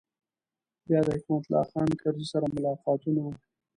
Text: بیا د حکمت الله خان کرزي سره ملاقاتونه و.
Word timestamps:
بیا 0.87 0.99
د 1.05 1.09
حکمت 1.17 1.43
الله 1.45 1.63
خان 1.71 1.89
کرزي 2.01 2.25
سره 2.33 2.45
ملاقاتونه 2.55 3.19
و. 3.23 3.27